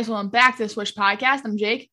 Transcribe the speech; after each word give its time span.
Hey 0.00 0.04
guys, 0.04 0.08
well, 0.08 0.20
I'm 0.20 0.30
back 0.30 0.56
to 0.56 0.62
the 0.62 0.68
Swish 0.70 0.94
Podcast. 0.94 1.42
I'm 1.44 1.58
Jake. 1.58 1.90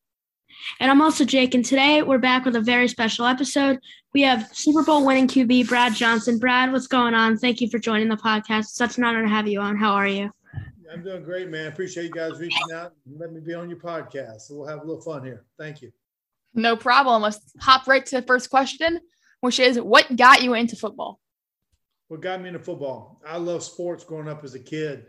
And 0.80 0.90
I'm 0.90 1.02
also 1.02 1.26
Jake. 1.26 1.54
And 1.54 1.62
today 1.62 2.00
we're 2.00 2.16
back 2.16 2.46
with 2.46 2.56
a 2.56 2.60
very 2.62 2.88
special 2.88 3.26
episode. 3.26 3.78
We 4.14 4.22
have 4.22 4.48
Super 4.50 4.82
Bowl 4.82 5.04
winning 5.04 5.28
QB 5.28 5.68
Brad 5.68 5.92
Johnson. 5.92 6.38
Brad, 6.38 6.72
what's 6.72 6.86
going 6.86 7.12
on? 7.12 7.36
Thank 7.36 7.60
you 7.60 7.68
for 7.68 7.78
joining 7.78 8.08
the 8.08 8.16
podcast. 8.16 8.60
It's 8.60 8.76
such 8.76 8.96
an 8.96 9.04
honor 9.04 9.24
to 9.24 9.28
have 9.28 9.46
you 9.46 9.60
on. 9.60 9.76
How 9.76 9.92
are 9.92 10.06
you? 10.06 10.30
I'm 10.90 11.04
doing 11.04 11.22
great, 11.22 11.50
man. 11.50 11.66
Appreciate 11.66 12.04
you 12.04 12.10
guys 12.10 12.40
reaching 12.40 12.72
out 12.72 12.94
and 13.04 13.20
letting 13.20 13.34
me 13.34 13.42
be 13.42 13.52
on 13.52 13.68
your 13.68 13.78
podcast. 13.78 14.40
So 14.40 14.54
we'll 14.54 14.68
have 14.68 14.78
a 14.78 14.86
little 14.86 15.02
fun 15.02 15.22
here. 15.22 15.44
Thank 15.58 15.82
you. 15.82 15.92
No 16.54 16.78
problem. 16.78 17.20
Let's 17.20 17.40
hop 17.60 17.86
right 17.86 18.06
to 18.06 18.22
the 18.22 18.26
first 18.26 18.48
question, 18.48 19.00
which 19.42 19.60
is 19.60 19.78
what 19.78 20.16
got 20.16 20.42
you 20.42 20.54
into 20.54 20.76
football? 20.76 21.20
What 22.06 22.22
got 22.22 22.40
me 22.40 22.48
into 22.48 22.60
football? 22.60 23.20
I 23.26 23.36
love 23.36 23.62
sports 23.62 24.02
growing 24.02 24.30
up 24.30 24.44
as 24.44 24.54
a 24.54 24.60
kid. 24.60 25.04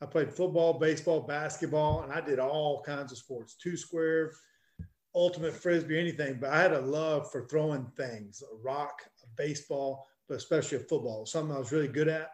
I 0.00 0.06
played 0.06 0.32
football, 0.32 0.78
baseball, 0.78 1.20
basketball, 1.20 2.02
and 2.02 2.12
I 2.12 2.20
did 2.20 2.38
all 2.38 2.82
kinds 2.82 3.12
of 3.12 3.18
sports 3.18 3.54
two 3.54 3.76
square, 3.76 4.32
ultimate 5.14 5.54
frisbee, 5.54 5.98
anything. 5.98 6.38
But 6.40 6.50
I 6.50 6.60
had 6.60 6.72
a 6.72 6.80
love 6.80 7.30
for 7.30 7.46
throwing 7.46 7.86
things 7.96 8.42
a 8.42 8.56
rock, 8.56 9.02
a 9.22 9.26
baseball, 9.36 10.06
but 10.28 10.36
especially 10.36 10.78
a 10.78 10.80
football, 10.80 11.26
something 11.26 11.54
I 11.54 11.58
was 11.58 11.72
really 11.72 11.88
good 11.88 12.08
at. 12.08 12.30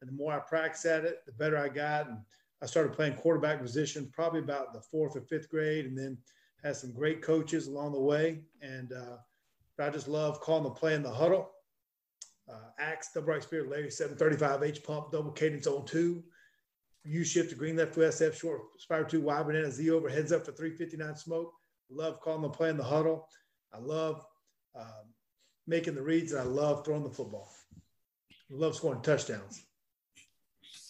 And 0.00 0.08
the 0.08 0.14
more 0.14 0.32
I 0.32 0.38
practiced 0.38 0.86
at 0.86 1.04
it, 1.04 1.18
the 1.26 1.32
better 1.32 1.58
I 1.58 1.68
got. 1.68 2.08
And 2.08 2.18
I 2.62 2.66
started 2.66 2.92
playing 2.92 3.14
quarterback 3.14 3.60
position 3.60 4.10
probably 4.12 4.40
about 4.40 4.72
the 4.72 4.80
fourth 4.80 5.16
or 5.16 5.22
fifth 5.22 5.50
grade, 5.50 5.86
and 5.86 5.96
then 5.96 6.16
had 6.62 6.76
some 6.76 6.92
great 6.92 7.22
coaches 7.22 7.66
along 7.66 7.92
the 7.92 8.00
way. 8.00 8.42
And 8.62 8.92
uh, 8.92 9.16
I 9.78 9.90
just 9.90 10.08
love 10.08 10.40
calling 10.40 10.64
the 10.64 10.70
play 10.70 10.94
in 10.94 11.02
the 11.02 11.10
huddle. 11.10 11.50
Uh, 12.50 12.70
Axe, 12.78 13.10
double 13.14 13.28
right 13.28 13.42
spirit, 13.42 13.70
Larry, 13.70 13.90
735 13.90 14.62
H 14.62 14.82
pump, 14.82 15.12
double 15.12 15.30
cadence 15.30 15.66
on 15.66 15.86
two. 15.86 16.22
U 17.04 17.24
shift 17.24 17.50
to 17.50 17.56
green 17.56 17.76
left 17.76 17.94
to 17.94 18.00
SF, 18.00 18.34
short 18.34 18.60
spire 18.78 19.04
two, 19.04 19.20
wide 19.20 19.46
banana, 19.46 19.70
Z 19.70 19.90
over, 19.90 20.08
heads 20.08 20.32
up 20.32 20.44
for 20.44 20.52
359 20.52 21.16
smoke. 21.16 21.54
love 21.88 22.20
calling 22.20 22.42
the 22.42 22.48
play 22.48 22.68
in 22.68 22.76
the 22.76 22.84
huddle. 22.84 23.26
I 23.72 23.78
love 23.78 24.24
um, 24.78 25.14
making 25.66 25.94
the 25.94 26.02
reads, 26.02 26.32
and 26.32 26.40
I 26.40 26.44
love 26.44 26.84
throwing 26.84 27.04
the 27.04 27.10
football. 27.10 27.50
I 28.22 28.54
love 28.54 28.76
scoring 28.76 29.02
touchdowns. 29.02 29.64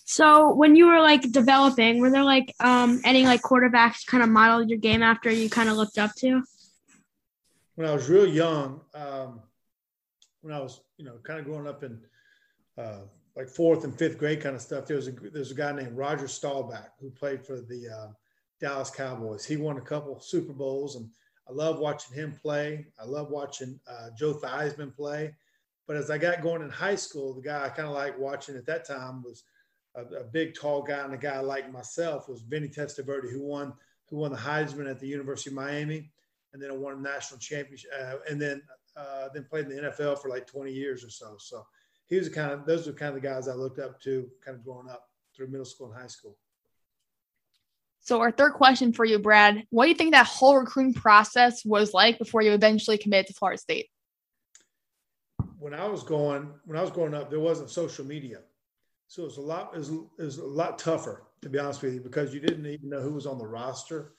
So 0.05 0.53
when 0.53 0.75
you 0.75 0.89
were 0.89 1.01
like 1.01 1.31
developing, 1.31 2.01
were 2.01 2.11
there 2.11 2.25
like 2.25 2.53
um, 2.59 3.01
any 3.05 3.27
like 3.27 3.43
quarterbacks 3.43 4.05
kind 4.05 4.25
of 4.25 4.29
modeled 4.29 4.69
your 4.69 4.79
game 4.81 5.05
after 5.05 5.31
you 5.31 5.49
kind 5.49 5.69
of 5.69 5.77
looked 5.77 5.99
up 5.99 6.15
to? 6.17 6.43
When 7.77 7.87
I 7.87 7.93
was 7.93 8.09
real 8.09 8.27
young, 8.27 8.81
um, 8.95 9.41
when 10.41 10.53
I 10.53 10.59
was 10.59 10.81
you 10.97 11.05
know 11.05 11.19
kind 11.23 11.39
of 11.39 11.47
growing 11.47 11.69
up 11.69 11.85
in 11.85 12.01
uh, 12.77 13.03
like 13.37 13.49
fourth 13.49 13.85
and 13.85 13.97
fifth 13.97 14.19
grade 14.19 14.41
kind 14.41 14.57
of 14.57 14.63
stuff. 14.63 14.87
There 14.87 14.97
was 14.97 15.09
a 15.09 15.13
there's 15.13 15.51
a 15.51 15.55
guy 15.55 15.73
named 15.73 15.97
Roger 15.97 16.29
Staubach 16.29 16.93
who 17.01 17.11
played 17.11 17.45
for 17.45 17.61
the 17.61 17.89
uh, 17.89 18.13
Dallas 18.61 18.91
Cowboys. 18.91 19.45
He 19.45 19.57
won 19.57 19.79
a 19.79 19.83
couple 19.83 20.19
Super 20.21 20.53
Bowls, 20.53 20.97
and 20.97 21.09
I 21.49 21.53
love 21.53 21.79
watching 21.79 22.15
him 22.15 22.39
play. 22.41 22.87
I 23.01 23.05
love 23.05 23.31
watching 23.31 23.79
uh, 23.89 24.11
Joe 24.17 24.35
Theismann 24.35 24.95
play. 24.95 25.35
But 25.87 25.97
as 25.97 26.11
I 26.11 26.19
got 26.19 26.43
going 26.43 26.63
in 26.63 26.71
high 26.71 26.95
school, 26.95 27.35
the 27.35 27.43
guy 27.43 27.65
I 27.65 27.69
kind 27.69 27.89
of 27.89 27.95
liked 27.95 28.19
watching 28.19 28.57
at 28.57 28.67
that 28.67 28.87
time 28.87 29.23
was 29.23 29.43
a, 29.97 30.03
a, 30.03 30.25
big, 30.25 30.55
tall 30.55 30.83
guy, 30.83 31.01
and 31.01 31.13
a 31.13 31.19
guy 31.19 31.41
like 31.41 31.73
myself 31.73 32.29
was 32.29 32.43
Vinny 32.43 32.69
Testaverde, 32.69 33.31
who 33.31 33.43
won 33.43 33.73
who 34.07 34.19
won 34.19 34.33
the 34.33 34.39
Heisman 34.39 34.91
at 34.91 35.01
the 35.01 35.07
University 35.07 35.51
of 35.51 35.57
Miami, 35.57 36.11
and 36.53 36.63
then 36.63 36.81
won 36.81 36.95
a 36.95 37.01
national 37.01 37.41
championship, 37.41 37.91
uh, 38.01 38.17
and 38.29 38.41
then 38.41 38.63
uh, 38.97 39.29
then 39.35 39.45
played 39.45 39.67
in 39.67 39.77
the 39.77 39.83
NFL 39.91 40.21
for 40.21 40.29
like 40.29 40.47
20 40.47 40.73
years 40.73 41.05
or 41.05 41.11
so. 41.11 41.37
So 41.39 41.67
he 42.11 42.17
was 42.17 42.29
kind 42.29 42.51
of 42.51 42.67
those 42.67 42.87
are 42.87 42.93
kind 42.93 43.15
of 43.17 43.23
the 43.23 43.27
guys 43.27 43.49
I 43.49 43.55
looked 43.55 43.79
up 43.79 44.01
to 44.03 44.29
kind 44.45 44.57
of 44.57 44.65
growing 44.65 44.89
up 44.89 45.09
through 45.35 45.49
middle 45.49 45.65
school 45.65 45.91
and 45.91 46.01
high 46.01 46.09
school. 46.09 46.37
So 48.01 48.21
our 48.21 48.33
third 48.33 48.55
question 48.55 48.93
for 48.93 49.05
you, 49.05 49.19
Brad, 49.19 49.65
what 49.71 49.85
do 49.85 49.91
you 49.91 49.95
think 49.95 50.13
that 50.13 50.27
whole 50.27 50.57
recruiting 50.57 50.95
process 50.95 51.65
was 51.65 51.95
like 51.95 52.19
before 52.19 52.43
you 52.43 52.53
eventually 52.53 52.99
committed 52.99 53.29
to 53.29 53.35
Florida 53.35 53.61
State? 53.61 53.89
When 55.59 55.75
I 55.75 55.87
was 55.87 56.03
going, 56.03 56.51
when 56.65 56.79
I 56.79 56.83
was 56.83 56.91
growing 56.91 57.15
up, 57.15 57.31
there 57.31 57.41
wasn't 57.41 57.71
social 57.71 58.05
media, 58.05 58.39
so 59.07 59.23
it 59.23 59.27
was 59.27 59.37
a 59.37 59.43
lot, 59.43 59.71
it 59.75 59.79
was, 59.79 59.91
it 59.91 60.23
was 60.23 60.39
a 60.39 60.47
lot 60.47 60.79
tougher 60.79 61.25
to 61.43 61.49
be 61.49 61.59
honest 61.59 61.83
with 61.83 61.95
you 61.95 62.01
because 62.01 62.35
you 62.35 62.41
didn't 62.41 62.67
even 62.67 62.91
know 62.91 63.01
who 63.01 63.13
was 63.13 63.27
on 63.27 63.39
the 63.39 63.47
roster 63.47 64.13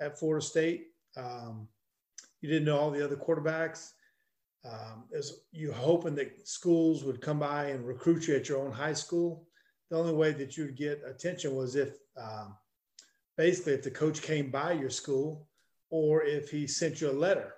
at 0.00 0.18
Florida 0.18 0.44
State. 0.44 0.88
Um, 1.16 1.66
you 2.40 2.48
didn't 2.48 2.66
know 2.66 2.78
all 2.78 2.90
the 2.90 3.04
other 3.04 3.16
quarterbacks 3.16 3.92
um, 4.64 5.04
is 5.12 5.40
you 5.52 5.72
hoping 5.72 6.14
that 6.16 6.48
schools 6.48 7.04
would 7.04 7.20
come 7.20 7.38
by 7.38 7.66
and 7.66 7.86
recruit 7.86 8.26
you 8.26 8.36
at 8.36 8.48
your 8.48 8.58
own 8.58 8.72
high 8.72 8.92
school. 8.92 9.46
The 9.90 9.96
only 9.96 10.12
way 10.12 10.32
that 10.32 10.56
you 10.56 10.64
would 10.64 10.76
get 10.76 11.02
attention 11.06 11.54
was 11.54 11.76
if 11.76 11.96
um, 12.16 12.56
basically 13.36 13.72
if 13.72 13.82
the 13.82 13.90
coach 13.90 14.20
came 14.20 14.50
by 14.50 14.72
your 14.72 14.90
school 14.90 15.46
or 15.90 16.24
if 16.24 16.50
he 16.50 16.66
sent 16.66 17.00
you 17.00 17.10
a 17.10 17.12
letter, 17.12 17.54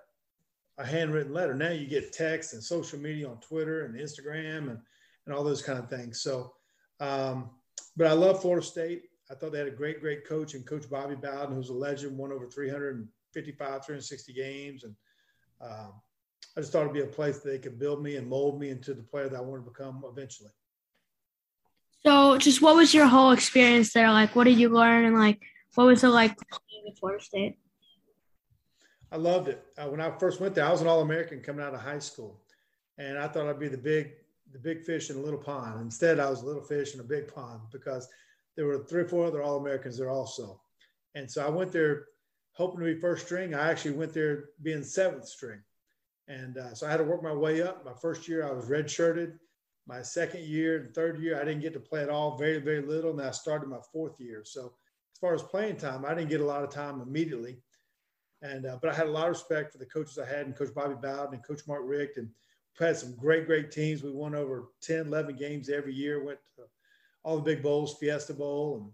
a 0.79 0.87
handwritten 0.87 1.33
letter. 1.33 1.55
Now 1.55 1.71
you 1.71 1.87
get 1.87 2.13
text 2.13 2.53
and 2.53 2.63
social 2.63 2.99
media 2.99 3.29
on 3.29 3.41
Twitter 3.41 3.85
and 3.85 3.99
Instagram 3.99 4.71
and, 4.71 4.79
and 5.27 5.35
all 5.35 5.43
those 5.43 5.63
kind 5.63 5.79
of 5.79 5.89
things. 5.89 6.21
So, 6.23 6.53
um, 7.01 7.51
but 7.97 8.07
I 8.07 8.13
love 8.13 8.41
Florida 8.41 8.65
State. 8.65 9.05
I 9.31 9.35
thought 9.35 9.53
they 9.53 9.59
had 9.59 9.69
a 9.69 9.73
great, 9.73 10.01
great 10.01 10.27
coach 10.27 10.55
and 10.55 10.67
Coach 10.67 10.89
Bobby 10.91 11.15
Bowden, 11.15 11.55
who's 11.55 11.71
a 11.71 11.75
legend, 11.75 12.17
won 12.17 12.33
over 12.33 12.47
355, 12.47 13.85
360 13.85 14.33
games. 14.33 14.85
And 14.85 14.95
um, 15.61 15.93
I 16.57 16.61
just 16.61 16.73
thought 16.73 16.83
it'd 16.83 16.93
be 16.93 17.01
a 17.01 17.07
place 17.07 17.39
that 17.39 17.51
they 17.51 17.59
could 17.59 17.79
build 17.79 18.03
me 18.03 18.17
and 18.17 18.29
mold 18.29 18.61
me 18.61 18.71
into 18.71 18.93
the 18.95 19.03
player 19.03 19.29
that 19.29 19.37
I 19.37 19.41
wanted 19.41 19.65
to 19.65 19.71
become 19.71 20.05
eventually. 20.05 20.51
So, 22.05 22.39
just 22.39 22.63
what 22.63 22.77
was 22.77 22.95
your 22.95 23.07
whole 23.07 23.33
experience 23.33 23.93
there 23.93 24.11
like? 24.11 24.35
What 24.35 24.45
did 24.45 24.59
you 24.59 24.71
learn, 24.71 25.05
and 25.05 25.19
like, 25.19 25.41
what 25.75 25.87
was 25.87 26.03
it 26.03 26.09
like 26.09 26.37
playing 26.37 26.85
at 26.91 26.99
Florida 26.99 27.23
State? 27.23 27.59
I 29.13 29.17
loved 29.17 29.49
it. 29.49 29.65
Uh, 29.77 29.89
when 29.89 30.01
I 30.01 30.11
first 30.19 30.41
went 30.41 30.55
there, 30.55 30.65
I 30.65 30.71
was 30.71 30.81
an 30.81 30.87
All-American 30.87 31.41
coming 31.41 31.65
out 31.65 31.75
of 31.75 31.81
high 31.81 31.99
school, 31.99 32.41
and 32.97 33.19
I 33.19 33.29
thought 33.29 33.49
I'd 33.49 33.59
be 33.59 33.69
the 33.69 33.77
big, 33.77 34.13
the 34.53 34.59
big 34.59 34.83
fish 34.83 35.11
in 35.11 35.17
a 35.17 35.21
little 35.21 35.39
pond. 35.39 35.81
Instead, 35.81 36.21
I 36.21 36.31
was 36.31 36.43
a 36.43 36.47
little 36.47 36.63
fish 36.63 36.95
in 36.95 37.01
a 37.01 37.05
big 37.05 37.33
pond 37.33 37.61
because 37.71 38.09
there 38.57 38.67
were 38.67 38.79
three 38.79 39.03
or 39.03 39.09
four 39.09 39.27
other 39.27 39.43
All-Americans 39.43 39.99
there 39.99 40.11
also, 40.11 40.61
and 41.15 41.31
so 41.31 41.45
I 41.45 41.49
went 41.49 41.73
there 41.73 42.07
hoping 42.53 42.81
to 42.81 42.95
be 42.95 43.01
first 43.01 43.27
string. 43.27 43.55
I 43.55 43.71
actually 43.71 43.93
went 43.93 44.13
there 44.13 44.51
being 44.63 44.83
seventh 44.83 45.29
string, 45.29 45.61
and 46.31 46.59
uh, 46.59 46.75
so 46.75 46.87
I 46.87 46.91
had 46.91 46.99
to 46.99 47.05
work 47.05 47.25
my 47.25 47.33
way 47.33 47.61
up. 47.61 47.85
My 47.85 47.93
first 47.93 48.29
year, 48.29 48.47
I 48.47 48.53
was 48.53 48.67
redshirted. 48.67 49.33
My 49.89 50.01
second 50.01 50.45
year 50.45 50.79
and 50.79 50.95
third 50.95 51.19
year, 51.19 51.41
I 51.41 51.45
didn't 51.45 51.61
get 51.61 51.73
to 51.73 51.81
play 51.81 52.03
at 52.03 52.09
all, 52.09 52.39
very, 52.39 52.59
very 52.59 52.83
little. 52.83 53.11
And 53.11 53.21
I 53.21 53.33
started 53.33 53.69
my 53.69 53.81
fourth 53.93 54.21
year. 54.21 54.43
So 54.45 54.67
as 55.13 55.19
far 55.21 55.35
as 55.35 55.43
playing 55.43 55.79
time, 55.79 56.05
I 56.05 56.15
didn't 56.15 56.31
get 56.31 56.41
a 56.41 56.47
lot 56.47 56.63
of 56.63 56.71
time 56.71 57.01
immediately. 57.01 57.59
And 58.43 58.65
uh, 58.65 58.79
but 58.81 58.93
I 58.93 58.95
had 58.95 59.09
a 59.09 59.11
lot 59.11 59.25
of 59.25 59.31
respect 59.31 59.73
for 59.73 59.79
the 59.79 59.87
coaches 59.87 60.19
I 60.19 60.25
had 60.25 60.47
and 60.47 60.57
Coach 60.57 60.73
Bobby 60.73 60.95
Bowden 60.95 61.35
and 61.35 61.45
Coach 61.45 61.63
Mark 61.67 61.83
Richt. 61.85 62.17
And 62.17 62.29
we 62.79 62.87
had 62.87 62.97
some 62.97 63.17
great, 63.17 63.47
great 63.47 63.73
teams. 63.73 64.05
We 64.05 64.13
won 64.13 64.37
over 64.37 64.69
10, 64.83 65.09
11 65.09 65.35
games 65.35 65.69
every 65.69 65.93
year, 65.93 66.25
went 66.25 66.39
to 66.57 66.63
all 67.25 67.37
the 67.37 67.43
big 67.43 67.61
bowls, 67.61 67.97
Fiesta 67.99 68.35
Bowl 68.35 68.77
and 68.77 68.93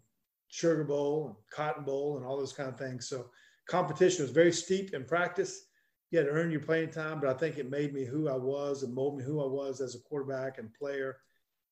Sugar 0.49 0.85
Bowl 0.85 1.27
and 1.27 1.37
Cotton 1.53 1.85
Bowl 1.85 2.17
and 2.17 2.25
all 2.25 2.39
those 2.39 2.55
kind 2.55 2.71
of 2.71 2.79
things. 2.79 3.09
So 3.11 3.27
competition 3.69 4.23
was 4.23 4.33
very 4.33 4.53
steep 4.53 4.95
in 4.95 5.05
practice 5.05 5.67
you 6.11 6.19
had 6.19 6.27
to 6.27 6.33
earn 6.33 6.50
your 6.50 6.61
playing 6.61 6.91
time, 6.91 7.21
but 7.21 7.28
I 7.28 7.34
think 7.34 7.59
it 7.59 7.71
made 7.71 7.93
me 7.93 8.05
who 8.05 8.28
I 8.28 8.37
was 8.37 8.83
and 8.83 8.94
molded 8.94 9.19
me 9.19 9.25
who 9.25 9.43
I 9.43 9.47
was 9.47 9.81
as 9.81 9.94
a 9.94 10.00
quarterback 10.00 10.59
and 10.59 10.72
player 10.72 11.19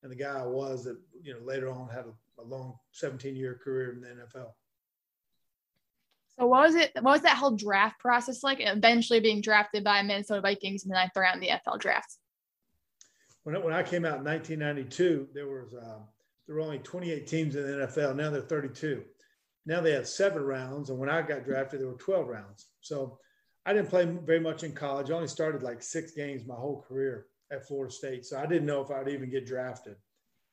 and 0.05 0.13
the 0.13 0.17
guy 0.17 0.39
I 0.39 0.47
was 0.47 0.85
that, 0.85 0.99
you 1.23 1.33
know, 1.33 1.41
later 1.45 1.71
on 1.71 1.89
had 1.89 2.05
a, 2.05 2.43
a 2.43 2.45
long 2.45 2.77
17 2.93 3.35
year 3.35 3.59
career 3.63 3.93
in 3.93 4.03
the 4.03 4.09
NFL. 4.09 4.53
So 6.39 6.47
what 6.47 6.67
was 6.67 6.75
it? 6.75 6.93
What 6.97 7.05
was 7.05 7.23
that 7.23 7.39
whole 7.39 7.53
draft 7.53 7.99
process 8.01 8.43
like? 8.43 8.59
Eventually 8.61 9.21
being 9.21 9.41
drafted 9.41 9.83
by 9.83 10.03
Minnesota 10.03 10.43
Vikings 10.43 10.85
in 10.85 10.91
the 10.91 10.95
ninth 10.95 11.13
round 11.17 11.43
in 11.43 11.49
the 11.49 11.49
NFL 11.49 11.81
draft. 11.81 12.17
When, 13.45 13.61
when 13.63 13.73
I 13.73 13.83
came 13.83 14.05
out 14.05 14.19
in 14.19 14.25
1992, 14.25 15.29
there 15.33 15.47
was 15.47 15.75
uh, 15.75 16.01
there 16.47 16.57
were 16.57 16.61
only 16.63 16.81
28 16.81 17.27
teams 17.27 17.57
in 17.57 17.63
the 17.63 17.87
NFL. 17.87 18.17
Now 18.17 18.31
they're 18.31 18.43
32. 18.43 19.05
Now 19.65 19.81
they 19.81 19.93
have 19.93 20.09
seven 20.09 20.43
rounds, 20.43 20.91
and 20.91 20.99
when 20.99 21.09
I 21.09 21.23
got 21.23 21.45
drafted, 21.45 21.81
there 21.81 21.89
were 21.89 21.95
12 21.95 22.29
rounds. 22.29 22.67
So 22.81 23.19
I 23.67 23.73
didn't 23.73 23.89
play 23.89 24.05
very 24.05 24.41
much 24.41 24.63
in 24.63 24.73
college. 24.73 25.11
I 25.11 25.15
only 25.15 25.29
started 25.29 25.63
like 25.63 25.83
six 25.83 26.13
games 26.13 26.47
my 26.47 26.55
whole 26.55 26.85
career 26.87 27.27
at 27.51 27.67
Florida 27.67 27.93
State, 27.93 28.27
so 28.27 28.39
I 28.39 28.47
didn't 28.47 28.67
know 28.67 28.83
if 28.83 28.91
I'd 28.91 29.09
even 29.09 29.31
get 29.31 29.47
drafted. 29.47 29.97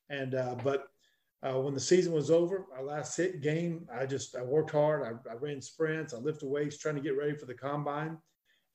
And 0.09 0.35
uh, 0.35 0.55
but 0.63 0.87
uh, 1.43 1.59
when 1.59 1.73
the 1.73 1.79
season 1.79 2.13
was 2.13 2.29
over, 2.29 2.65
my 2.75 2.81
last 2.81 3.17
hit 3.17 3.41
game, 3.41 3.87
I 3.93 4.05
just 4.05 4.35
I 4.35 4.43
worked 4.43 4.71
hard. 4.71 5.03
I, 5.03 5.31
I, 5.31 5.35
ran 5.35 5.61
sprints, 5.61 6.13
I 6.13 6.17
lifted 6.17 6.47
weights, 6.47 6.77
trying 6.77 6.95
to 6.95 7.01
get 7.01 7.17
ready 7.17 7.35
for 7.35 7.45
the 7.45 7.53
combine. 7.53 8.17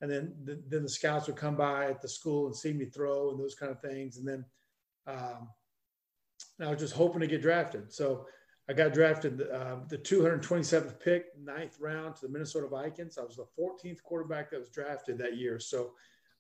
And 0.01 0.11
then 0.11 0.35
the, 0.45 0.63
then 0.69 0.83
the 0.83 0.89
scouts 0.89 1.27
would 1.27 1.37
come 1.37 1.57
by 1.57 1.87
at 1.87 2.03
the 2.03 2.09
school 2.09 2.47
and 2.47 2.57
see 2.57 2.73
me 2.73 2.85
throw 2.87 3.31
and 3.31 3.41
those 3.41 3.55
kind 3.55 3.73
of 3.73 3.81
things. 3.81 4.19
And 4.19 4.29
then 4.29 4.45
um, 5.07 5.49
I 6.61 6.71
was 6.71 6.81
just 6.81 6.95
hoping 6.95 7.21
to 7.21 7.27
get 7.27 7.41
drafted. 7.41 7.93
So 7.93 8.27
I 8.69 8.73
got 8.73 8.93
drafted 8.93 9.43
uh, 9.43 9.77
the 9.89 9.99
227th 9.99 10.99
pick, 10.99 11.27
ninth 11.39 11.79
round 11.81 12.17
to 12.17 12.27
the 12.27 12.33
Minnesota 12.33 12.67
Vikings. 12.67 13.17
I 13.17 13.23
was 13.23 13.37
the 13.37 13.47
14th 13.59 14.03
quarterback 14.03 14.51
that 14.51 14.59
was 14.59 14.71
drafted 14.71 15.19
that 15.19 15.37
year. 15.37 15.61
So 15.61 15.93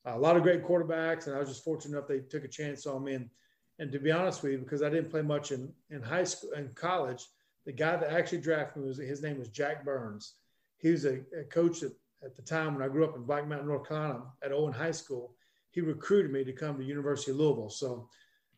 uh, 0.04 0.14
a 0.14 0.18
lot 0.18 0.36
of 0.36 0.42
great 0.42 0.64
quarterbacks, 0.64 1.26
and 1.26 1.36
I 1.36 1.38
was 1.38 1.48
just 1.48 1.64
fortunate 1.64 1.96
enough 1.96 2.08
they 2.08 2.20
took 2.20 2.44
a 2.44 2.48
chance 2.48 2.84
on 2.86 3.04
me. 3.04 3.14
And, 3.14 3.30
and 3.78 3.92
to 3.92 4.00
be 4.00 4.10
honest 4.10 4.42
with 4.42 4.52
you, 4.52 4.58
because 4.58 4.82
I 4.82 4.90
didn't 4.90 5.10
play 5.10 5.22
much 5.22 5.52
in, 5.52 5.72
in 5.90 6.02
high 6.02 6.24
school 6.24 6.50
and 6.56 6.74
college, 6.74 7.26
The 7.64 7.72
guy 7.72 7.96
that 7.96 8.12
actually 8.12 8.40
drafted 8.40 8.82
me 8.82 8.88
was 8.88 8.98
his 8.98 9.22
name 9.22 9.38
was 9.38 9.48
Jack 9.48 9.84
Burns. 9.84 10.34
He 10.78 10.90
was 10.90 11.04
a, 11.04 11.20
a 11.38 11.44
coach 11.50 11.82
at, 11.82 11.92
at 12.24 12.34
the 12.34 12.42
time 12.42 12.74
when 12.74 12.82
I 12.82 12.88
grew 12.88 13.04
up 13.04 13.16
in 13.16 13.22
Black 13.22 13.46
Mountain, 13.46 13.68
North 13.68 13.88
Carolina, 13.88 14.22
at 14.42 14.52
Owen 14.52 14.72
High 14.72 14.92
School. 14.92 15.34
He 15.70 15.80
recruited 15.80 16.32
me 16.32 16.42
to 16.44 16.52
come 16.52 16.78
to 16.78 16.84
University 16.84 17.30
of 17.30 17.38
Louisville. 17.38 17.70
So 17.70 18.08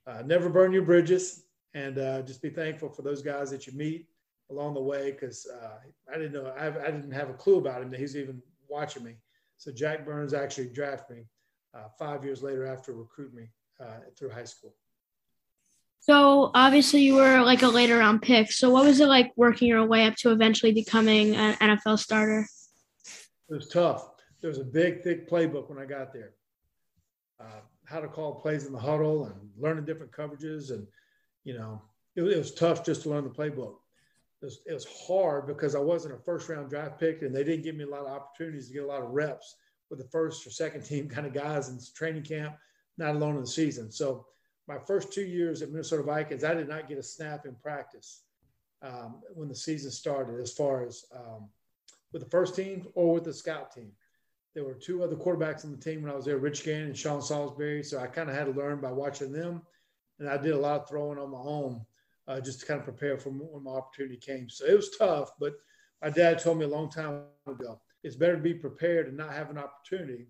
uh, 0.06 0.22
never 0.24 0.48
burn 0.48 0.72
your 0.72 0.82
bridges, 0.82 1.44
and 1.74 1.98
uh, 1.98 2.22
just 2.22 2.42
be 2.42 2.50
thankful 2.50 2.88
for 2.88 3.02
those 3.02 3.22
guys 3.22 3.50
that 3.50 3.66
you 3.66 3.72
meet 3.74 4.08
along 4.50 4.74
the 4.74 4.82
way. 4.82 5.12
Because 5.12 5.46
uh, 5.46 5.78
I 6.12 6.16
didn't 6.16 6.32
know 6.32 6.52
I, 6.58 6.66
I, 6.66 6.90
didn't 6.90 7.12
have 7.12 7.30
a 7.30 7.34
clue 7.34 7.58
about 7.58 7.82
him 7.82 7.90
that 7.90 8.00
he's 8.00 8.16
even 8.16 8.42
watching 8.68 9.04
me. 9.04 9.16
So 9.56 9.72
Jack 9.72 10.04
Burns 10.06 10.34
actually 10.34 10.68
drafted 10.68 11.16
me 11.16 11.22
uh, 11.74 11.88
five 11.98 12.24
years 12.24 12.42
later 12.42 12.66
after 12.66 12.92
recruiting 12.92 13.36
me 13.36 13.50
uh, 13.80 13.98
through 14.16 14.30
high 14.30 14.44
school. 14.44 14.74
So 16.00 16.50
obviously 16.54 17.00
you 17.02 17.14
were 17.14 17.42
like 17.42 17.62
a 17.62 17.68
later 17.68 17.98
round 17.98 18.22
pick. 18.22 18.52
So 18.52 18.70
what 18.70 18.84
was 18.84 19.00
it 19.00 19.08
like 19.08 19.32
working 19.36 19.68
your 19.68 19.84
way 19.84 20.06
up 20.06 20.14
to 20.16 20.30
eventually 20.30 20.72
becoming 20.72 21.34
an 21.34 21.54
NFL 21.54 21.98
starter? 21.98 22.46
It 23.50 23.54
was 23.54 23.68
tough. 23.68 24.08
There 24.40 24.48
was 24.48 24.58
a 24.58 24.64
big, 24.64 25.02
thick 25.02 25.28
playbook 25.28 25.68
when 25.68 25.78
I 25.78 25.84
got 25.84 26.12
there. 26.12 26.32
Uh, 27.40 27.60
how 27.84 28.00
to 28.00 28.08
call 28.08 28.34
plays 28.34 28.66
in 28.66 28.72
the 28.72 28.78
huddle 28.78 29.24
and 29.24 29.34
learning 29.56 29.84
different 29.84 30.12
coverages, 30.12 30.70
and 30.70 30.86
you 31.48 31.54
know, 31.54 31.80
it, 32.14 32.22
it 32.24 32.36
was 32.36 32.52
tough 32.52 32.84
just 32.84 33.02
to 33.02 33.08
learn 33.08 33.24
the 33.24 33.30
playbook. 33.30 33.76
It 34.42 34.44
was, 34.44 34.60
it 34.66 34.74
was 34.74 34.86
hard 35.06 35.46
because 35.46 35.74
I 35.74 35.78
wasn't 35.78 36.14
a 36.14 36.18
first 36.18 36.46
round 36.50 36.68
draft 36.68 37.00
pick, 37.00 37.22
and 37.22 37.34
they 37.34 37.42
didn't 37.42 37.64
give 37.64 37.74
me 37.74 37.84
a 37.84 37.88
lot 37.88 38.02
of 38.02 38.08
opportunities 38.08 38.68
to 38.68 38.74
get 38.74 38.82
a 38.82 38.86
lot 38.86 39.00
of 39.00 39.08
reps 39.08 39.56
with 39.88 39.98
the 39.98 40.08
first 40.08 40.46
or 40.46 40.50
second 40.50 40.82
team 40.82 41.08
kind 41.14 41.26
of 41.26 41.32
guys 41.32 41.70
in 41.70 41.78
training 41.96 42.22
camp, 42.22 42.54
not 42.98 43.14
alone 43.14 43.36
in 43.36 43.40
the 43.40 43.46
season. 43.46 43.90
So 43.90 44.26
my 44.68 44.76
first 44.86 45.10
two 45.10 45.22
years 45.22 45.62
at 45.62 45.70
Minnesota 45.70 46.02
Vikings, 46.02 46.44
I 46.44 46.52
did 46.52 46.68
not 46.68 46.86
get 46.86 46.98
a 46.98 47.02
snap 47.02 47.46
in 47.46 47.54
practice 47.54 48.24
um, 48.82 49.22
when 49.34 49.48
the 49.48 49.54
season 49.54 49.90
started, 49.90 50.38
as 50.40 50.52
far 50.52 50.84
as 50.84 51.06
um, 51.16 51.48
with 52.12 52.22
the 52.22 52.28
first 52.28 52.54
team 52.54 52.86
or 52.94 53.14
with 53.14 53.24
the 53.24 53.32
scout 53.32 53.74
team. 53.74 53.90
There 54.54 54.64
were 54.64 54.74
two 54.74 55.02
other 55.02 55.16
quarterbacks 55.16 55.64
on 55.64 55.70
the 55.70 55.78
team 55.78 56.02
when 56.02 56.12
I 56.12 56.14
was 56.14 56.26
there, 56.26 56.36
Rich 56.36 56.64
Gannon 56.64 56.88
and 56.88 56.98
Sean 56.98 57.22
Salisbury. 57.22 57.82
So 57.82 57.98
I 57.98 58.06
kind 58.06 58.28
of 58.28 58.36
had 58.36 58.44
to 58.44 58.50
learn 58.50 58.82
by 58.82 58.92
watching 58.92 59.32
them. 59.32 59.62
And 60.18 60.28
I 60.28 60.36
did 60.36 60.52
a 60.52 60.58
lot 60.58 60.82
of 60.82 60.88
throwing 60.88 61.18
on 61.18 61.30
my 61.30 61.38
own 61.38 61.84
uh, 62.26 62.40
just 62.40 62.60
to 62.60 62.66
kind 62.66 62.78
of 62.78 62.84
prepare 62.84 63.18
for 63.18 63.30
when 63.30 63.64
my 63.64 63.72
opportunity 63.72 64.16
came. 64.16 64.48
So 64.48 64.66
it 64.66 64.74
was 64.74 64.96
tough, 64.96 65.30
but 65.38 65.54
my 66.02 66.10
dad 66.10 66.38
told 66.38 66.58
me 66.58 66.64
a 66.64 66.68
long 66.68 66.90
time 66.90 67.22
ago, 67.46 67.80
it's 68.02 68.16
better 68.16 68.36
to 68.36 68.42
be 68.42 68.54
prepared 68.54 69.08
and 69.08 69.16
not 69.16 69.32
have 69.32 69.50
an 69.50 69.58
opportunity 69.58 70.28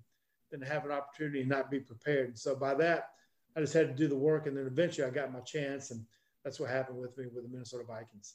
than 0.50 0.60
to 0.60 0.66
have 0.66 0.84
an 0.84 0.92
opportunity 0.92 1.40
and 1.40 1.48
not 1.48 1.70
be 1.70 1.80
prepared. 1.80 2.28
And 2.28 2.38
so 2.38 2.54
by 2.54 2.74
that, 2.76 3.10
I 3.56 3.60
just 3.60 3.74
had 3.74 3.88
to 3.88 3.94
do 3.94 4.08
the 4.08 4.16
work, 4.16 4.46
and 4.46 4.56
then 4.56 4.66
eventually 4.66 5.06
I 5.06 5.10
got 5.10 5.32
my 5.32 5.40
chance, 5.40 5.90
and 5.90 6.04
that's 6.44 6.60
what 6.60 6.70
happened 6.70 6.98
with 6.98 7.16
me 7.18 7.24
with 7.34 7.44
the 7.44 7.50
Minnesota 7.50 7.84
Vikings. 7.86 8.34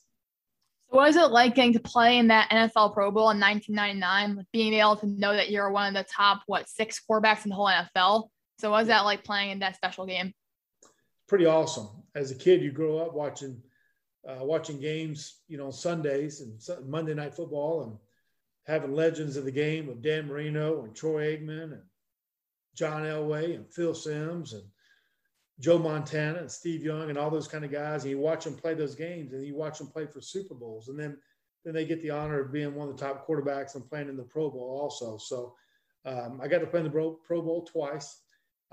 So, 0.90 0.98
what 0.98 1.08
was 1.08 1.16
it 1.16 1.32
like 1.32 1.56
getting 1.56 1.74
to 1.74 1.80
play 1.80 2.18
in 2.18 2.28
that 2.28 2.50
NFL 2.50 2.94
Pro 2.94 3.10
Bowl 3.10 3.30
in 3.30 3.40
1999? 3.40 4.46
Being 4.52 4.74
able 4.74 4.98
to 4.98 5.08
know 5.08 5.34
that 5.34 5.50
you're 5.50 5.72
one 5.72 5.88
of 5.88 5.94
the 5.94 6.12
top 6.12 6.42
what 6.46 6.68
six 6.68 7.02
quarterbacks 7.10 7.46
in 7.46 7.50
the 7.50 7.56
whole 7.56 7.68
NFL. 7.68 8.30
So, 8.60 8.70
what 8.70 8.80
was 8.80 8.88
that 8.88 9.06
like 9.06 9.24
playing 9.24 9.52
in 9.52 9.60
that 9.60 9.78
special 9.78 10.06
game? 10.06 10.34
Pretty 11.33 11.47
awesome. 11.47 11.88
As 12.13 12.30
a 12.30 12.35
kid, 12.35 12.62
you 12.62 12.71
grow 12.71 13.00
up 13.00 13.15
watching 13.15 13.59
uh, 14.30 14.45
watching 14.45 14.80
games, 14.80 15.39
you 15.47 15.57
know, 15.57 15.71
Sundays 15.71 16.41
and 16.41 16.88
Monday 16.88 17.15
Night 17.15 17.33
Football, 17.33 17.81
and 17.81 17.97
having 18.68 18.94
legends 18.94 19.35
of 19.35 19.44
the 19.44 19.51
game 19.51 19.89
of 19.89 20.03
Dan 20.03 20.27
Marino 20.27 20.83
and 20.83 20.95
Troy 20.95 21.35
Aikman 21.35 21.74
and 21.74 21.81
John 22.75 23.01
Elway 23.01 23.56
and 23.56 23.68
Phil 23.74 23.95
Simms 23.95 24.53
and 24.53 24.62
Joe 25.59 25.80
Montana 25.80 26.38
and 26.38 26.51
Steve 26.51 26.83
Young 26.83 27.09
and 27.09 27.18
all 27.18 27.31
those 27.31 27.47
kind 27.47 27.65
of 27.65 27.71
guys, 27.71 28.03
and 28.03 28.12
you 28.12 28.19
watch 28.19 28.44
them 28.44 28.53
play 28.53 28.75
those 28.75 28.94
games, 28.94 29.33
and 29.33 29.44
you 29.44 29.56
watch 29.56 29.80
them 29.80 29.88
play 29.88 30.06
for 30.06 30.21
Super 30.21 30.53
Bowls, 30.53 30.89
and 30.89 31.00
then 31.00 31.18
then 31.65 31.74
they 31.74 31.88
get 31.88 32.00
the 32.03 32.12
honor 32.12 32.41
of 32.41 32.53
being 32.53 32.75
one 32.75 32.89
of 32.89 32.95
the 32.95 33.03
top 33.03 33.27
quarterbacks 33.27 33.74
and 33.74 33.89
playing 33.89 34.07
in 34.07 34.18
the 34.18 34.21
Pro 34.21 34.51
Bowl 34.51 34.80
also. 34.83 35.18
So 35.18 35.56
um, 36.06 36.39
I 36.44 36.47
got 36.47 36.59
to 36.59 36.68
play 36.68 36.81
in 36.81 36.85
the 36.85 37.18
Pro 37.25 37.41
Bowl 37.41 37.65
twice. 37.65 38.19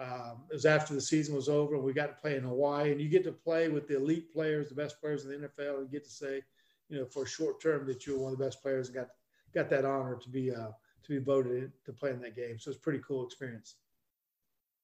Um, 0.01 0.45
it 0.51 0.55
was 0.55 0.65
after 0.65 0.95
the 0.95 1.01
season 1.01 1.35
was 1.35 1.49
over, 1.49 1.75
and 1.75 1.85
we 1.85 1.93
got 1.93 2.07
to 2.07 2.21
play 2.23 2.37
in 2.37 2.43
Hawaii, 2.43 2.91
and 2.91 3.01
you 3.01 3.09
get 3.09 3.23
to 3.25 3.33
play 3.33 3.69
with 3.69 3.87
the 3.87 3.97
elite 3.97 4.33
players, 4.33 4.71
the 4.71 4.75
best 4.75 4.99
players 4.99 5.27
in 5.27 5.31
the 5.31 5.49
NFL, 5.49 5.79
and 5.79 5.91
get 5.91 6.05
to 6.05 6.11
say, 6.11 6.43
you 6.89 6.99
know, 6.99 7.05
for 7.05 7.25
a 7.25 7.29
short 7.29 7.61
term 7.61 7.87
that 7.87 8.07
you're 8.07 8.19
one 8.19 8.33
of 8.33 8.39
the 8.39 8.45
best 8.45 8.63
players, 8.63 8.89
and 8.89 8.97
got 8.97 9.09
got 9.55 9.69
that 9.69 9.85
honor 9.85 10.17
to 10.17 10.29
be 10.31 10.51
uh, 10.51 10.71
to 11.03 11.09
be 11.09 11.19
voted 11.19 11.73
to 11.85 11.93
play 11.93 12.11
in 12.11 12.21
that 12.23 12.35
game. 12.35 12.59
So 12.59 12.71
it's 12.71 12.79
a 12.79 12.83
pretty 12.83 13.01
cool 13.07 13.27
experience. 13.27 13.77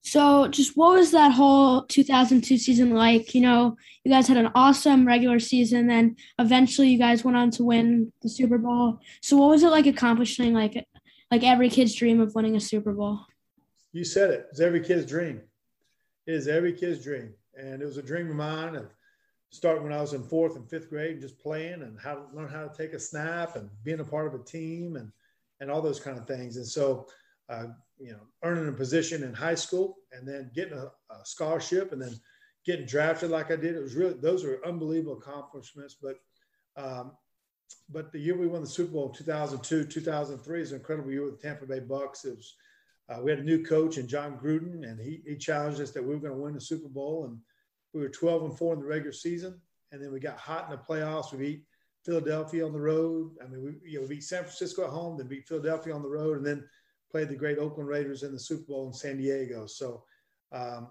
So, 0.03 0.47
just 0.49 0.77
what 0.77 0.97
was 0.97 1.11
that 1.13 1.33
whole 1.33 1.83
2002 1.87 2.59
season 2.59 2.91
like? 2.91 3.35
You 3.35 3.41
know, 3.41 3.77
you 4.05 4.13
guys 4.13 4.29
had 4.29 4.37
an 4.37 4.53
awesome 4.55 5.07
regular 5.07 5.41
season, 5.41 5.87
then 5.87 6.17
eventually 6.39 6.91
you 6.91 6.99
guys 6.99 7.25
went 7.25 7.37
on 7.37 7.51
to 7.53 7.65
win 7.65 8.13
the 8.23 8.29
Super 8.29 8.59
Bowl. 8.59 9.01
So, 9.23 9.37
what 9.37 9.49
was 9.49 9.63
it 9.63 9.71
like 9.71 9.87
accomplishing 9.87 10.53
like 10.53 10.87
like 11.31 11.43
every 11.43 11.71
kid's 11.71 11.95
dream 11.95 12.21
of 12.21 12.35
winning 12.35 12.55
a 12.55 12.61
Super 12.61 12.93
Bowl? 12.93 13.21
You 13.97 14.05
said 14.05 14.31
it. 14.31 14.49
It's 14.51 14.61
every 14.61 14.81
kid's 14.81 15.07
dream. 15.07 15.41
It 16.27 16.35
is 16.35 16.49
every 16.49 16.75
kid's 16.75 17.03
dream, 17.03 17.33
and 17.55 17.81
it 17.81 17.87
was 17.87 17.97
a 17.97 18.03
dream 18.03 18.29
of 18.29 18.37
mine. 18.37 18.77
And 18.77 18.87
starting 19.49 19.85
when 19.85 19.93
I 19.95 20.03
was 20.03 20.13
in 20.13 20.23
fourth 20.23 20.55
and 20.57 20.69
fifth 20.69 20.91
grade, 20.91 21.13
and 21.13 21.21
just 21.23 21.39
playing 21.39 21.81
and 21.81 21.99
how 21.99 22.17
to 22.17 22.37
learn 22.37 22.51
how 22.51 22.69
to 22.69 22.77
take 22.77 22.93
a 22.93 23.01
snap 23.01 23.57
and 23.57 23.71
being 23.85 24.01
a 24.01 24.05
part 24.05 24.27
of 24.27 24.39
a 24.39 24.45
team 24.45 24.97
and 24.97 25.11
and 25.61 25.71
all 25.71 25.81
those 25.81 25.99
kind 25.99 26.19
of 26.19 26.27
things. 26.27 26.59
And 26.59 26.67
so 26.67 27.07
uh, 27.49 27.69
you 27.99 28.13
know, 28.13 28.21
earning 28.45 28.69
a 28.69 28.73
position 28.73 29.23
in 29.23 29.33
high 29.33 29.55
school 29.55 29.97
and 30.13 30.29
then 30.29 30.51
getting 30.55 30.77
a, 30.77 30.91
a, 31.15 31.25
scholarship 31.25 31.93
and 31.93 32.03
then 32.03 32.15
getting 32.67 32.85
drafted 32.85 33.31
like 33.31 33.51
I 33.51 33.57
did. 33.57 33.77
It 33.77 33.83
was 33.83 33.95
really, 33.95 34.15
those 34.15 34.45
were 34.45 34.61
unbelievable 34.67 35.17
accomplishments. 35.17 35.97
But, 36.03 36.17
um, 36.77 37.13
but 37.89 38.13
the 38.13 38.19
year 38.19 38.37
we 38.37 38.49
won 38.49 38.61
the 38.61 38.67
Super 38.67 38.93
Bowl 38.93 39.09
2002, 39.09 39.85
2003 39.87 40.61
is 40.61 40.73
an 40.73 40.79
incredible 40.79 41.11
year 41.11 41.25
with 41.25 41.41
the 41.41 41.49
Tampa 41.49 41.65
Bay 41.65 41.81
Bucks. 41.81 42.27
It 42.27 42.37
was, 42.37 42.57
uh, 43.09 43.21
we 43.23 43.31
had 43.31 43.41
a 43.41 43.45
new 43.45 43.65
coach 43.65 43.99
and 43.99 44.09
Jon 44.09 44.37
Gruden, 44.37 44.89
and 44.89 45.01
he, 45.01 45.23
he 45.27 45.37
challenged 45.37 45.81
us 45.81 45.93
that 45.93 46.03
we 46.03 46.15
were 46.15 46.21
going 46.21 46.33
to 46.33 46.41
win 46.41 46.55
the 46.55 46.61
Super 46.61 46.89
Bowl. 46.89 47.25
And 47.27 47.39
we 47.95 48.01
were 48.01 48.09
12 48.09 48.45
and 48.45 48.59
four 48.59 48.75
in 48.75 48.81
the 48.81 48.87
regular 48.87 49.13
season. 49.13 49.61
And 49.93 50.03
then 50.03 50.13
we 50.13 50.19
got 50.19 50.39
hot 50.39 50.65
in 50.65 50.73
the 50.73 50.83
playoffs. 50.83 51.33
We 51.33 51.39
beat 51.39 51.63
Philadelphia 52.05 52.67
on 52.67 52.73
the 52.73 52.81
road. 52.81 53.33
I 53.43 53.47
mean, 53.47 53.63
we, 53.63 53.91
you 53.91 53.99
know, 53.99 54.03
we 54.03 54.17
beat 54.17 54.25
San 54.25 54.43
Francisco 54.43 54.85
at 54.85 54.91
home, 54.91 55.17
then 55.17 55.29
beat 55.29 55.47
Philadelphia 55.47 55.95
on 55.95 56.03
the 56.03 56.09
road. 56.09 56.39
And 56.39 56.47
then 56.47 56.65
played 57.11 57.29
the 57.29 57.37
great 57.37 57.59
Oakland 57.59 57.89
Raiders 57.89 58.25
in 58.25 58.33
the 58.33 58.41
Super 58.41 58.65
Bowl 58.65 58.89
in 58.89 58.93
San 58.93 59.19
Diego. 59.19 59.67
So, 59.67 60.03
um, 60.53 60.89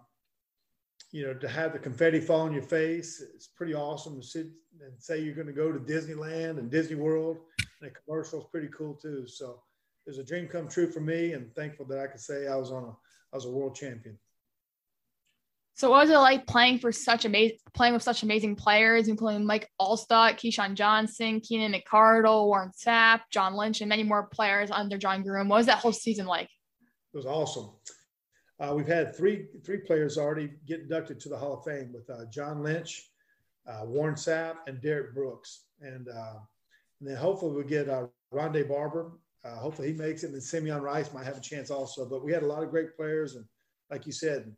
you 1.11 1.25
know, 1.25 1.33
to 1.33 1.47
have 1.49 1.73
the 1.73 1.79
confetti 1.79 2.21
fall 2.21 2.41
on 2.41 2.53
your 2.53 2.63
face, 2.63 3.21
it's 3.35 3.47
pretty 3.47 3.73
awesome 3.73 4.19
to 4.19 4.25
sit 4.25 4.47
and 4.81 4.93
say 4.97 5.19
you're 5.19 5.35
going 5.35 5.47
to 5.47 5.53
go 5.53 5.71
to 5.71 5.79
Disneyland 5.79 6.59
and 6.59 6.71
Disney 6.71 6.95
World. 6.95 7.37
And 7.81 7.91
a 7.91 7.93
commercial 7.93 8.39
is 8.39 8.47
pretty 8.49 8.69
cool 8.75 8.93
too. 8.95 9.27
So, 9.27 9.61
there's 10.05 10.17
a 10.19 10.23
dream 10.23 10.47
come 10.47 10.67
true 10.67 10.89
for 10.89 10.99
me, 10.99 11.33
and 11.33 11.53
thankful 11.55 11.85
that 11.87 11.99
I 11.99 12.07
could 12.07 12.21
say 12.21 12.47
I 12.47 12.55
was 12.55 12.71
on 12.71 12.83
a 12.83 12.91
I 13.33 13.35
was 13.35 13.45
a 13.45 13.51
world 13.51 13.75
champion. 13.75 14.17
So 15.73 15.89
what 15.89 16.03
was 16.03 16.09
it 16.09 16.17
like 16.17 16.47
playing 16.47 16.79
for 16.79 16.93
such 16.93 17.25
amazing 17.25 17.57
playing 17.73 17.93
with 17.93 18.03
such 18.03 18.23
amazing 18.23 18.55
players, 18.55 19.09
including 19.09 19.45
Mike 19.45 19.69
Alstott, 19.81 20.35
Keyshawn 20.35 20.75
Johnson, 20.75 21.41
Keenan 21.41 21.73
McCardell, 21.73 22.45
Warren 22.45 22.71
Sapp, 22.71 23.21
John 23.29 23.55
Lynch, 23.55 23.81
and 23.81 23.89
many 23.89 24.03
more 24.03 24.27
players 24.27 24.71
under 24.71 24.97
Jon 24.97 25.23
Gruden? 25.23 25.49
What 25.49 25.57
was 25.57 25.65
that 25.65 25.79
whole 25.79 25.91
season 25.91 26.27
like? 26.27 26.49
It 27.13 27.17
was 27.17 27.25
awesome. 27.25 27.71
Uh, 28.57 28.73
we've 28.73 28.87
had 28.87 29.15
three 29.15 29.47
three 29.65 29.79
players 29.79 30.17
already 30.17 30.51
get 30.65 30.81
inducted 30.81 31.19
to 31.19 31.29
the 31.29 31.37
Hall 31.37 31.55
of 31.55 31.65
Fame 31.65 31.91
with 31.91 32.09
uh, 32.09 32.25
John 32.31 32.63
Lynch, 32.63 33.09
uh, 33.67 33.81
Warren 33.83 34.15
Sapp, 34.15 34.55
and 34.67 34.81
Derrick 34.81 35.13
Brooks, 35.13 35.65
and, 35.81 36.07
uh, 36.07 36.39
and 37.01 37.09
then 37.09 37.17
hopefully 37.17 37.53
we'll 37.53 37.63
get 37.63 37.89
uh, 37.89 38.07
Rondé 38.33 38.65
Barber. 38.67 39.11
Uh, 39.45 39.55
hopefully 39.57 39.89
he 39.89 39.93
makes 39.93 40.23
it, 40.23 40.27
and 40.27 40.35
then 40.35 40.41
Simeon 40.41 40.81
Rice 40.81 41.13
might 41.13 41.25
have 41.25 41.37
a 41.37 41.41
chance 41.41 41.69
also. 41.69 42.05
But 42.05 42.23
we 42.25 42.31
had 42.31 42.43
a 42.43 42.47
lot 42.47 42.63
of 42.63 42.71
great 42.71 42.95
players, 42.95 43.35
and 43.35 43.45
like 43.91 44.07
you 44.07 44.11
said, 44.11 44.51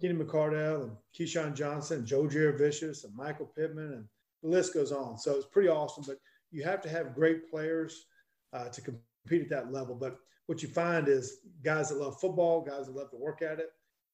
Kenny 0.00 0.14
McCardell 0.14 0.82
and 0.82 0.92
Keyshawn 1.18 1.54
Johnson, 1.54 2.04
Joe 2.04 2.24
Jurevicius 2.24 3.04
and 3.04 3.16
Michael 3.16 3.50
Pittman, 3.56 3.92
and 3.92 4.04
the 4.42 4.48
list 4.50 4.74
goes 4.74 4.92
on. 4.92 5.16
So 5.16 5.36
it's 5.36 5.46
pretty 5.46 5.68
awesome. 5.68 6.04
But 6.06 6.18
you 6.50 6.64
have 6.64 6.82
to 6.82 6.88
have 6.90 7.14
great 7.14 7.50
players 7.50 8.04
uh, 8.52 8.68
to 8.68 8.80
compete 8.82 9.42
at 9.42 9.48
that 9.48 9.72
level. 9.72 9.94
But 9.94 10.18
what 10.46 10.62
you 10.62 10.68
find 10.68 11.08
is 11.08 11.38
guys 11.64 11.88
that 11.88 11.98
love 11.98 12.20
football, 12.20 12.60
guys 12.60 12.86
that 12.86 12.94
love 12.94 13.10
to 13.10 13.16
work 13.16 13.40
at 13.40 13.58
it, 13.58 13.70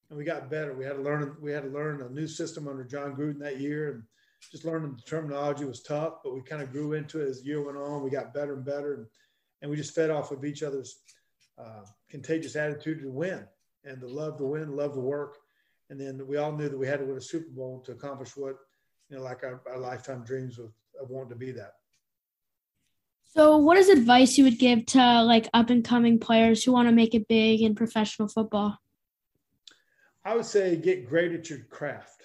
and 0.09 0.17
we 0.17 0.25
got 0.25 0.49
better. 0.49 0.73
We 0.73 0.85
had 0.85 0.97
to 0.97 1.03
learn. 1.03 1.37
We 1.41 1.51
had 1.51 1.65
to 1.65 1.71
learn 1.71 2.01
a 2.01 2.09
new 2.09 2.29
system 2.29 2.69
under 2.69 2.85
Jon 2.85 3.17
Gruden 3.17 3.41
that 3.41 3.59
year, 3.59 3.91
and 3.91 4.03
just 4.53 4.65
learning 4.65 4.95
the 4.95 5.03
terminology 5.03 5.65
was 5.65 5.83
tough. 5.83 6.23
But 6.23 6.35
we 6.35 6.43
kind 6.43 6.63
of 6.63 6.71
grew 6.71 6.93
into 6.93 7.21
it 7.21 7.29
as 7.29 7.41
the 7.41 7.49
year 7.49 7.65
went 7.65 7.77
on. 7.77 8.05
We 8.05 8.11
got 8.11 8.33
better 8.33 8.55
and 8.55 8.65
better, 8.65 8.95
and, 8.95 9.07
and 9.63 9.71
we 9.71 9.77
just 9.79 9.95
fed 9.95 10.11
off 10.11 10.31
of 10.33 10.45
each 10.45 10.63
other's 10.63 10.99
uh, 11.59 11.85
contagious 12.11 12.57
attitude 12.57 13.01
to 13.01 13.11
win 13.11 13.47
and 13.85 14.01
the 14.01 14.07
love 14.09 14.37
to 14.37 14.45
win, 14.45 14.77
love 14.77 14.93
to 14.93 15.01
work 15.01 15.39
and 15.93 16.01
then 16.01 16.27
we 16.27 16.39
all 16.39 16.53
knew 16.53 16.71
that 16.71 16.79
we 16.79 16.87
had 16.87 17.01
to 17.01 17.05
win 17.05 17.19
a 17.19 17.21
Super 17.21 17.51
Bowl 17.51 17.83
to 17.85 17.93
accomplish 17.93 18.35
what, 18.35 18.57
you 19.11 19.17
know, 19.19 19.23
like 19.23 19.45
our, 19.45 19.61
our 19.69 19.77
lifetime 19.77 20.25
dreams 20.25 20.59
of, 20.59 20.73
of 20.99 21.11
wanting 21.11 21.29
to 21.29 21.37
be 21.37 21.53
that. 21.53 21.75
So, 23.25 23.59
what 23.59 23.77
is 23.77 23.91
advice 23.91 24.39
you 24.39 24.45
would 24.45 24.59
give 24.59 24.87
to 24.87 25.23
like 25.23 25.51
up 25.53 25.69
and 25.69 25.85
coming 25.85 26.19
players 26.19 26.65
who 26.65 26.73
want 26.73 26.89
to 26.89 26.95
make 26.95 27.15
it 27.15 27.29
big 27.29 27.61
in 27.61 27.75
professional 27.75 28.27
football? 28.27 28.79
I 30.25 30.35
would 30.35 30.47
say 30.47 30.77
get 30.77 31.07
great 31.07 31.33
at 31.33 31.51
your 31.51 31.59
craft. 31.71 32.23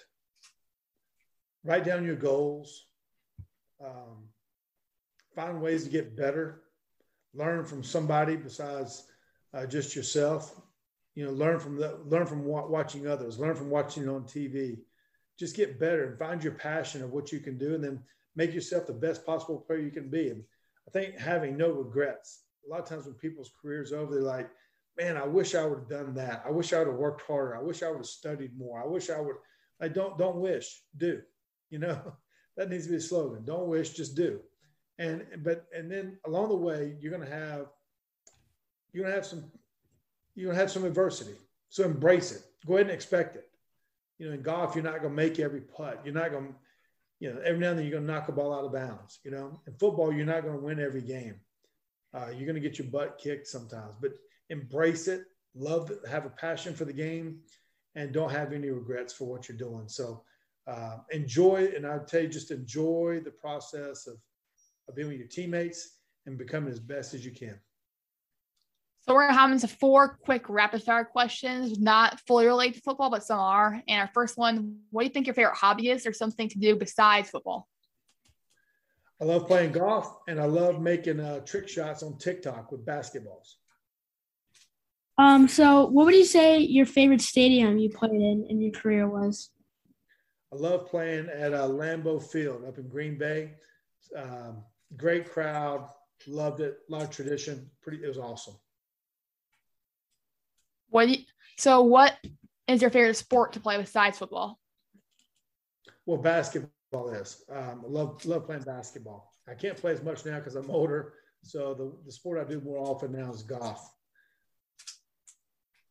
Write 1.62 1.84
down 1.84 2.06
your 2.06 2.16
goals. 2.16 2.86
Um, 3.84 4.28
find 5.34 5.60
ways 5.60 5.84
to 5.84 5.90
get 5.90 6.16
better, 6.16 6.62
learn 7.34 7.64
from 7.64 7.82
somebody 7.82 8.36
besides 8.36 9.04
uh, 9.54 9.66
just 9.66 9.94
yourself. 9.94 10.54
You 11.14 11.26
know, 11.26 11.32
learn 11.32 11.58
from 11.58 11.76
the 11.76 11.98
learn 12.04 12.26
from 12.26 12.44
watching 12.44 13.06
others, 13.06 13.38
learn 13.38 13.56
from 13.56 13.70
watching 13.70 14.08
on 14.08 14.22
TV. 14.22 14.78
Just 15.38 15.56
get 15.56 15.80
better 15.80 16.04
and 16.04 16.18
find 16.18 16.42
your 16.42 16.54
passion 16.54 17.02
of 17.02 17.10
what 17.10 17.32
you 17.32 17.40
can 17.40 17.58
do, 17.58 17.74
and 17.74 17.82
then 17.82 18.00
make 18.36 18.54
yourself 18.54 18.86
the 18.86 18.92
best 18.92 19.26
possible 19.26 19.58
player 19.58 19.80
you 19.80 19.90
can 19.90 20.10
be. 20.10 20.30
And 20.30 20.42
I 20.86 20.90
think 20.90 21.16
having 21.16 21.56
no 21.56 21.70
regrets. 21.70 22.44
A 22.66 22.70
lot 22.70 22.80
of 22.80 22.88
times 22.88 23.06
when 23.06 23.14
people's 23.14 23.50
careers 23.60 23.92
over, 23.92 24.14
they're 24.14 24.22
like, 24.22 24.50
"Man, 24.96 25.16
I 25.16 25.26
wish 25.26 25.54
I 25.54 25.64
would 25.64 25.80
have 25.80 25.88
done 25.88 26.14
that. 26.14 26.42
I 26.46 26.50
wish 26.50 26.72
I 26.72 26.78
would 26.78 26.88
have 26.88 26.96
worked 26.96 27.22
harder. 27.22 27.56
I 27.56 27.62
wish 27.62 27.82
I 27.82 27.88
would 27.88 27.98
have 27.98 28.06
studied 28.06 28.56
more. 28.56 28.82
I 28.82 28.86
wish 28.86 29.10
I 29.10 29.20
would." 29.20 29.36
I 29.80 29.88
don't 29.88 30.18
don't 30.18 30.40
wish, 30.40 30.82
do. 30.96 31.22
You 31.70 31.78
know, 31.78 32.00
that 32.56 32.70
needs 32.70 32.84
to 32.84 32.90
be 32.90 32.96
a 32.96 33.00
slogan. 33.00 33.44
Don't 33.44 33.68
wish, 33.68 33.90
just 33.90 34.16
do. 34.16 34.40
And 34.98 35.24
but 35.42 35.66
and 35.74 35.90
then 35.90 36.18
along 36.26 36.48
the 36.48 36.56
way, 36.56 36.96
you're 37.00 37.12
gonna 37.12 37.30
have 37.30 37.66
you're 38.92 39.04
gonna 39.04 39.14
have 39.14 39.26
some 39.26 39.44
you're 40.34 40.50
gonna 40.50 40.58
have 40.58 40.70
some 40.70 40.84
adversity. 40.84 41.34
So 41.68 41.84
embrace 41.84 42.32
it. 42.32 42.42
Go 42.66 42.74
ahead 42.74 42.86
and 42.86 42.94
expect 42.94 43.36
it. 43.36 43.48
You 44.18 44.26
know, 44.26 44.34
in 44.34 44.42
golf, 44.42 44.74
you're 44.74 44.84
not 44.84 45.02
gonna 45.02 45.14
make 45.14 45.38
every 45.38 45.60
putt. 45.60 46.00
You're 46.04 46.14
not 46.14 46.32
gonna, 46.32 46.54
you 47.20 47.32
know, 47.32 47.40
every 47.40 47.60
now 47.60 47.70
and 47.70 47.78
then 47.78 47.86
you're 47.86 48.00
gonna 48.00 48.12
knock 48.12 48.28
a 48.28 48.32
ball 48.32 48.52
out 48.52 48.64
of 48.64 48.72
bounds. 48.72 49.20
You 49.24 49.30
know, 49.30 49.60
in 49.66 49.74
football, 49.74 50.12
you're 50.12 50.26
not 50.26 50.44
gonna 50.44 50.58
win 50.58 50.80
every 50.80 51.02
game. 51.02 51.36
Uh, 52.12 52.30
you're 52.34 52.46
gonna 52.46 52.60
get 52.60 52.78
your 52.78 52.88
butt 52.88 53.18
kicked 53.22 53.46
sometimes, 53.46 53.94
but 54.00 54.12
embrace 54.50 55.06
it. 55.08 55.24
Love, 55.54 55.92
have 56.08 56.24
a 56.26 56.30
passion 56.30 56.74
for 56.74 56.84
the 56.84 56.92
game, 56.92 57.40
and 57.94 58.12
don't 58.12 58.30
have 58.30 58.52
any 58.52 58.70
regrets 58.70 59.12
for 59.12 59.24
what 59.28 59.48
you're 59.48 59.58
doing. 59.58 59.88
So 59.88 60.22
uh, 60.66 60.98
enjoy, 61.10 61.72
and 61.74 61.86
I'd 61.86 62.06
tell 62.06 62.22
you, 62.22 62.28
just 62.28 62.50
enjoy 62.50 63.20
the 63.24 63.30
process 63.30 64.06
of, 64.06 64.16
of 64.88 64.94
being 64.94 65.08
with 65.08 65.18
your 65.18 65.28
teammates 65.28 65.98
and 66.26 66.38
becoming 66.38 66.70
as 66.70 66.80
best 66.80 67.14
as 67.14 67.24
you 67.24 67.32
can. 67.32 67.58
So 69.00 69.14
we're 69.14 69.22
gonna 69.22 69.38
have 69.38 69.52
into 69.52 69.68
four 69.68 70.18
quick 70.22 70.48
rapid 70.48 70.82
fire 70.82 71.04
questions, 71.04 71.78
not 71.78 72.20
fully 72.26 72.46
related 72.46 72.74
to 72.74 72.80
football, 72.82 73.10
but 73.10 73.24
some 73.24 73.38
are. 73.38 73.82
And 73.88 74.00
our 74.02 74.10
first 74.12 74.36
one: 74.36 74.80
What 74.90 75.02
do 75.02 75.06
you 75.06 75.12
think 75.12 75.26
your 75.26 75.34
favorite 75.34 75.56
hobby 75.56 75.88
is, 75.88 76.06
or 76.06 76.12
something 76.12 76.48
to 76.50 76.58
do 76.58 76.76
besides 76.76 77.30
football? 77.30 77.66
I 79.20 79.24
love 79.24 79.46
playing 79.46 79.72
golf, 79.72 80.18
and 80.28 80.38
I 80.38 80.44
love 80.44 80.80
making 80.80 81.20
uh, 81.20 81.40
trick 81.40 81.68
shots 81.68 82.02
on 82.02 82.18
TikTok 82.18 82.70
with 82.70 82.84
basketballs. 82.84 83.54
Um. 85.16 85.48
So, 85.48 85.86
what 85.86 86.04
would 86.04 86.14
you 86.14 86.26
say 86.26 86.58
your 86.58 86.86
favorite 86.86 87.22
stadium 87.22 87.78
you 87.78 87.88
played 87.88 88.12
in 88.12 88.46
in 88.50 88.60
your 88.60 88.72
career 88.72 89.08
was? 89.08 89.50
I 90.52 90.56
love 90.56 90.86
playing 90.86 91.28
at 91.28 91.54
uh, 91.54 91.66
Lambeau 91.66 92.22
Field 92.22 92.64
up 92.66 92.78
in 92.78 92.88
Green 92.88 93.16
Bay. 93.16 93.54
Um, 94.14 94.64
great 94.96 95.30
crowd, 95.30 95.88
loved 96.26 96.60
it. 96.60 96.78
A 96.88 96.92
lot 96.92 97.02
of 97.02 97.10
tradition. 97.10 97.70
Pretty. 97.82 98.02
It 98.04 98.08
was 98.08 98.18
awesome. 98.18 98.54
What? 100.90 101.08
You, 101.08 101.18
so, 101.56 101.82
what 101.82 102.16
is 102.66 102.80
your 102.80 102.90
favorite 102.90 103.14
sport 103.14 103.52
to 103.54 103.60
play 103.60 103.76
besides 103.76 104.18
football? 104.18 104.58
Well, 106.06 106.18
basketball 106.18 107.10
is. 107.10 107.44
Um, 107.50 107.82
I 107.84 107.88
love 107.88 108.24
love 108.24 108.46
playing 108.46 108.62
basketball. 108.62 109.32
I 109.48 109.54
can't 109.54 109.76
play 109.76 109.92
as 109.92 110.02
much 110.02 110.24
now 110.24 110.38
because 110.38 110.54
I'm 110.54 110.70
older. 110.70 111.14
So 111.42 111.74
the, 111.74 111.92
the 112.04 112.12
sport 112.12 112.38
I 112.38 112.48
do 112.48 112.60
more 112.60 112.78
often 112.78 113.12
now 113.12 113.30
is 113.32 113.42
golf. 113.42 113.94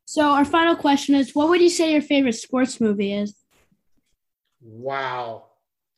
So 0.04 0.22
our 0.22 0.44
final 0.44 0.76
question 0.76 1.14
is: 1.14 1.34
What 1.34 1.48
would 1.48 1.60
you 1.60 1.70
say 1.70 1.92
your 1.92 2.02
favorite 2.02 2.34
sports 2.34 2.80
movie 2.80 3.12
is? 3.12 3.34
Wow, 4.60 5.46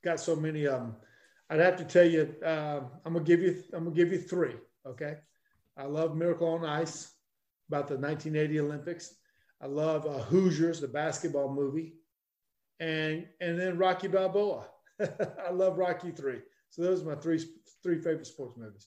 got 0.05 0.21
so 0.21 0.37
many 0.37 0.67
of 0.67 0.81
them. 0.81 0.97
I'd 1.51 1.61
have 1.61 1.77
to 1.79 1.85
tell 1.85 2.05
you. 2.05 2.33
Uh, 2.45 2.81
I'm 3.05 3.13
gonna 3.13 3.25
give 3.25 3.41
you. 3.41 3.63
I'm 3.73 3.85
gonna 3.85 3.97
give 3.97 4.13
you 4.13 4.19
three. 4.19 4.55
Okay. 4.87 5.17
I 5.77 5.85
love 5.85 6.17
Miracle 6.17 6.49
on 6.49 6.65
Ice 6.65 7.13
about 7.69 7.89
the 7.89 7.97
1980 7.97 8.61
Olympics. 8.61 9.15
I 9.61 9.67
love 9.67 10.07
uh, 10.07 10.23
Hoosiers, 10.23 10.81
the 10.81 10.89
basketball 10.89 11.53
movie, 11.53 11.95
and 12.79 13.27
and 13.41 13.59
then 13.59 13.79
Rocky 13.79 14.09
Balboa. 14.09 14.67
I 15.01 15.51
love 15.51 15.77
Rocky 15.77 16.13
Three. 16.13 16.39
So 16.71 16.83
those 16.83 17.03
are 17.03 17.07
my 17.07 17.15
three 17.17 17.45
three 17.83 17.97
favorite 17.97 18.27
sports 18.27 18.57
movies. 18.57 18.87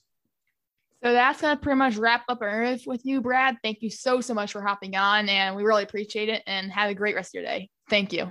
So 1.02 1.12
that's 1.12 1.42
gonna 1.42 1.58
pretty 1.58 1.76
much 1.76 1.96
wrap 1.96 2.24
up 2.30 2.40
our 2.40 2.62
interview 2.62 2.90
with 2.90 3.04
you, 3.04 3.20
Brad. 3.20 3.56
Thank 3.62 3.82
you 3.82 3.90
so 3.90 4.22
so 4.22 4.32
much 4.32 4.52
for 4.52 4.62
hopping 4.62 4.96
on, 4.96 5.28
and 5.28 5.54
we 5.54 5.64
really 5.64 5.82
appreciate 5.82 6.30
it. 6.30 6.42
And 6.46 6.72
have 6.72 6.88
a 6.88 6.94
great 6.94 7.14
rest 7.14 7.34
of 7.34 7.42
your 7.42 7.44
day. 7.44 7.68
Thank 7.90 8.14
you. 8.14 8.30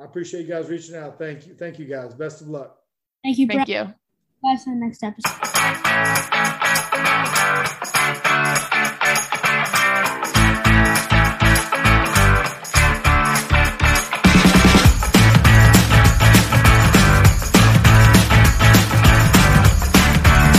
I 0.00 0.04
appreciate 0.04 0.42
you 0.42 0.48
guys 0.48 0.70
reaching 0.70 0.96
out. 0.96 1.18
Thank 1.18 1.46
you. 1.46 1.54
Thank 1.54 1.78
you 1.78 1.84
guys. 1.84 2.14
Best 2.14 2.40
of 2.40 2.48
luck. 2.48 2.78
Thank 3.24 3.38
you. 3.38 3.46
Thank 3.46 3.66
Brett. 3.66 3.68
you. 3.68 3.94
Bye. 4.42 4.56
See 4.56 4.70
you 4.70 4.76
next 4.76 5.02
episode. 5.02 5.40